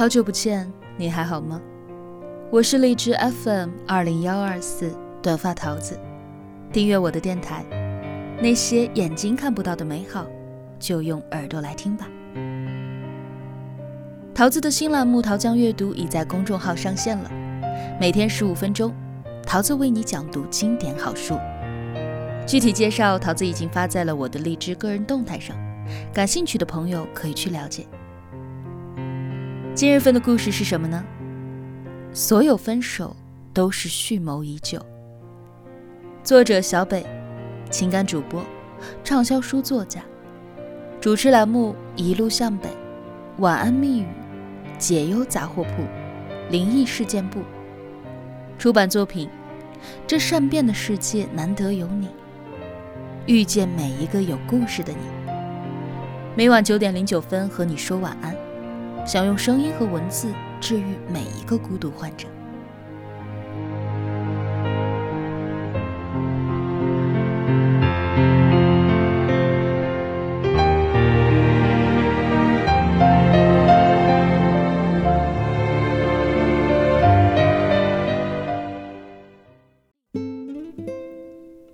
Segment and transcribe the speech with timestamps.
[0.00, 1.60] 好久不见，你还好吗？
[2.50, 6.00] 我是荔枝 FM 二零幺二四短发桃子，
[6.72, 7.62] 订阅我的电台，
[8.40, 10.24] 那些眼睛看不到的美好，
[10.78, 12.08] 就用耳朵来听吧。
[14.34, 17.30] 桃子的新栏目《桃江阅读》已在公众号上线了，
[18.00, 18.94] 每天十五分钟，
[19.46, 21.38] 桃子为你讲读经典好书。
[22.46, 25.54] 具体介绍，桃子已经发在了我的荔枝个人动态上，
[26.10, 27.84] 感兴趣的朋友可以去了解。
[29.80, 31.02] 今日份的故事是什么呢？
[32.12, 33.16] 所有分手
[33.54, 34.78] 都是蓄谋已久。
[36.22, 37.02] 作者小北，
[37.70, 38.44] 情感主播，
[39.02, 40.02] 畅销书作家，
[41.00, 42.68] 主持栏目一路向北，
[43.38, 44.06] 晚安密语，
[44.76, 45.82] 解忧杂货铺，
[46.50, 47.40] 灵异事件部。
[48.58, 49.30] 出版作品：
[50.06, 52.08] 这善变的世界难得有你，
[53.24, 55.32] 遇见每一个有故事的你。
[56.36, 58.36] 每晚九点零九分和你说晚安。
[59.06, 62.26] 想用声音和文字治愈每一个孤独患者。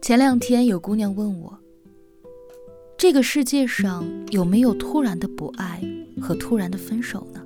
[0.07, 1.59] 前两天有姑娘问我
[2.97, 5.83] ：“这个世界上有没有突然的不爱？”
[6.21, 7.43] 和突然的分手呢？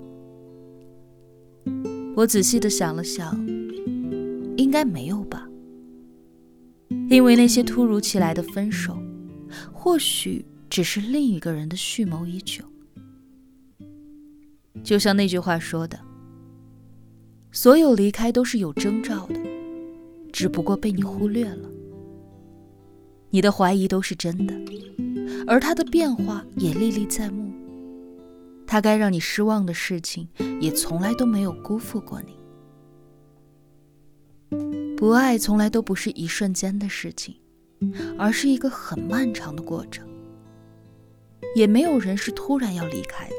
[2.17, 3.39] 我仔细的想了想，
[4.57, 5.49] 应该没有吧。
[7.09, 8.97] 因为那些突如其来的分手，
[9.73, 12.65] 或许只是另一个人的蓄谋已久。
[14.83, 15.99] 就像那句话说的
[17.53, 19.41] ：“所有离开都是有征兆的，
[20.33, 21.69] 只不过被你忽略了。
[23.31, 24.55] 你的怀疑都是真的，
[25.47, 27.50] 而他的变化也历历在目。”
[28.71, 30.29] 他该让你失望的事情，
[30.61, 32.37] 也从来都没有辜负过你。
[34.97, 37.35] 不爱从来都不是一瞬间的事情，
[38.17, 40.09] 而是一个很漫长的过程。
[41.57, 43.35] 也没有人是突然要离开的，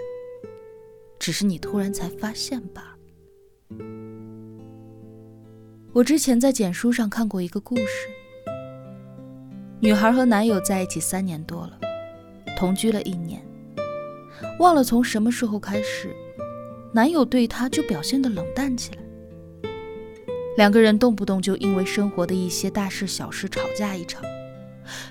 [1.18, 2.98] 只是你突然才发现罢了。
[5.94, 8.10] 我之前在简书上看过一个故事，
[9.80, 11.80] 女孩和男友在一起三年多了，
[12.58, 13.42] 同居了一年。
[14.62, 16.16] 忘了从什么时候开始，
[16.94, 19.02] 男友对她就表现得冷淡起来。
[20.56, 24.22] 两个人动不动就因为生活的一些大事小事吵架一场，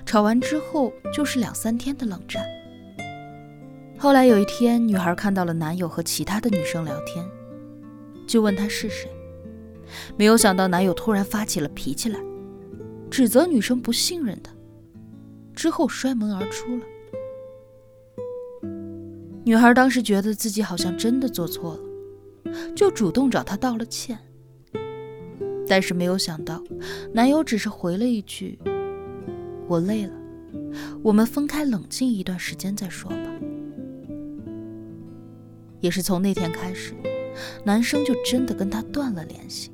[0.05, 2.41] 吵完之后就是两三天的冷战。
[3.97, 7.25] 后来有一天，女孩看到了男友和其他的女生聊天，
[8.25, 9.11] 就问他是谁。
[10.15, 12.17] 没有想到男友突然发起了脾气来，
[13.09, 14.53] 指责女生不信任他，
[15.53, 16.85] 之后摔门而出了。
[19.43, 21.81] 女孩当时觉得自己好像真的做错了，
[22.75, 24.17] 就主动找他道了歉。
[25.67, 26.61] 但是没有想到，
[27.13, 28.59] 男友只是回了一句
[29.67, 30.13] ：“我累了，
[31.01, 33.31] 我们分开冷静一段时间再说吧。”
[35.79, 36.93] 也是从那天开始，
[37.63, 39.71] 男生就真的跟她断了联系。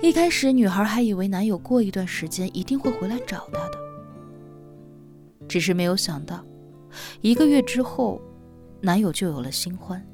[0.00, 3.78] 一开始，女孩还以为男友过一段时间一定会回来找她的，
[5.48, 6.44] 只是没有想到。
[7.20, 8.20] 一个月之后，
[8.80, 10.04] 男友就有了新欢。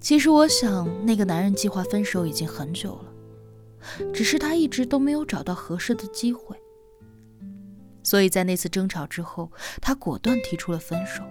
[0.00, 6.56] 其实我想，那个男人计划分手已经很久了，只是他一直都没有找到合适的机会。
[8.02, 9.50] 所以在那次争吵之后，
[9.82, 11.22] 他果断提出了分手，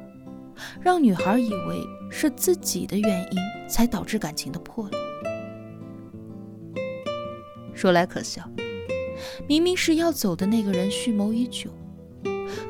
[0.79, 4.99] 让女孩以为是自己的原因才导致感情的破裂。
[7.73, 8.47] 说来可笑，
[9.47, 11.71] 明明是要走的那个人蓄谋已久。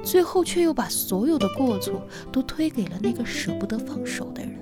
[0.07, 2.01] 最后却又把所有的过错
[2.31, 4.53] 都推给了那个舍不得放手的人。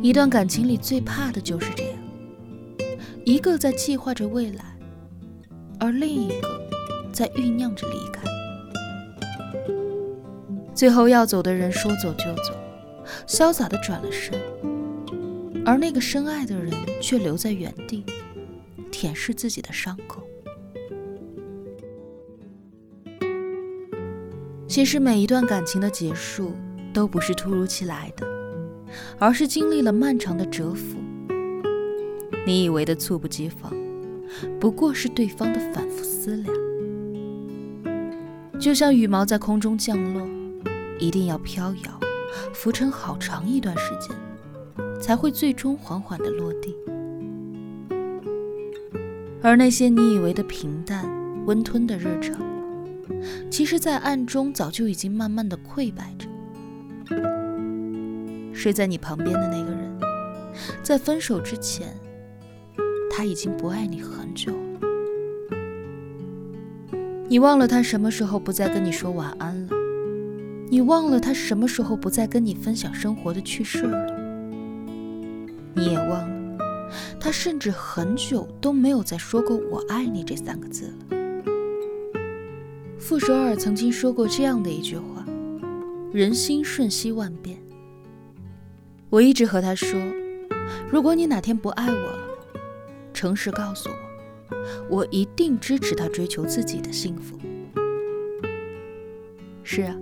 [0.00, 1.98] 一段感情里最怕的就是这样，
[3.26, 4.64] 一个在计划着未来，
[5.78, 6.58] 而另一个
[7.12, 8.22] 在酝酿着离开。
[10.74, 12.54] 最后要走的人说走就走，
[13.26, 14.40] 潇洒的转了身，
[15.66, 16.72] 而那个深爱的人
[17.02, 18.02] 却留在原地，
[18.90, 20.22] 舔舐自己的伤口。
[24.74, 26.52] 其实每一段感情的结束
[26.92, 28.26] 都不是突如其来的，
[29.20, 30.98] 而是经历了漫长的蛰伏。
[32.44, 33.72] 你以为的猝不及防，
[34.58, 36.52] 不过是对方的反复思量。
[38.58, 40.26] 就像羽毛在空中降落，
[40.98, 42.00] 一定要飘摇、
[42.52, 44.10] 浮沉好长一段时间，
[45.00, 46.74] 才会最终缓缓的落地。
[49.40, 51.08] 而那些你以为的平淡、
[51.46, 52.36] 温吞的日常，
[53.50, 56.28] 其实，在暗中早就已经慢慢的溃败着。
[58.52, 59.98] 睡在你旁边的那个人，
[60.82, 61.88] 在分手之前，
[63.10, 64.58] 他已经不爱你很久了。
[67.28, 69.72] 你忘了他什么时候不再跟你说晚安了？
[70.70, 74.06] 你忘了他什么时候不再跟你分享生活的趣事了？
[75.74, 76.58] 你也忘了，
[77.18, 81.23] 他甚至很久都没有再说过“我爱你”这三个字了。
[83.06, 85.26] 傅首尔曾经说过这样的一句话
[86.10, 87.58] ：“人心瞬息万变。”
[89.10, 90.00] 我一直和他说
[90.90, 92.18] ：“如果你哪天不爱我了，
[93.12, 94.56] 诚实告诉我，
[94.88, 97.38] 我一定支持他追求自己的幸福。”
[99.62, 99.94] 是啊，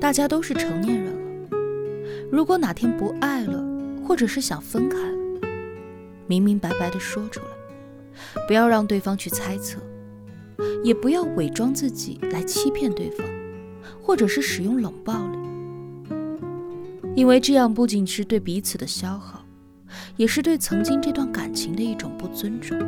[0.00, 1.12] 大家都是成年人
[1.50, 1.58] 了，
[2.32, 3.62] 如果哪天不爱了，
[4.02, 5.18] 或者是想分开了，
[6.26, 7.46] 明明白白的说出来，
[8.48, 9.78] 不要让对方去猜测。
[10.82, 13.26] 也不要伪装自己来欺骗对方，
[14.02, 15.38] 或者是使用冷暴力，
[17.14, 19.44] 因为这样不仅是对彼此的消耗，
[20.16, 22.78] 也是对曾经这段感情的一种不尊重。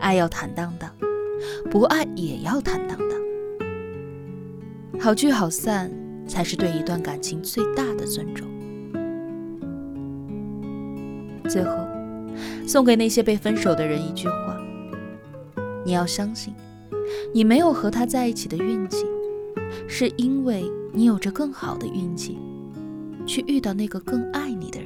[0.00, 0.90] 爱要坦荡荡，
[1.70, 3.08] 不爱也要坦荡荡。
[5.00, 5.90] 好聚好散，
[6.26, 8.48] 才是对一段感情最大的尊重。
[11.48, 11.70] 最后，
[12.66, 14.57] 送给那些被分手的人一句话。
[15.88, 16.52] 你要相信，
[17.32, 19.06] 你没有和他在一起的运气，
[19.88, 20.62] 是因为
[20.92, 22.36] 你有着更好的运气，
[23.24, 24.77] 去遇到那个更爱你的。